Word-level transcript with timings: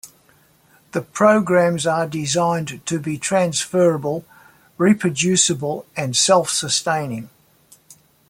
The 0.93 1.03
programs 1.03 1.85
are 1.85 2.07
designed 2.07 2.83
to 2.87 2.97
be 2.99 3.19
transferable, 3.19 4.25
reproducible 4.79 5.85
and 5.95 6.17
self-sustaining. 6.17 7.29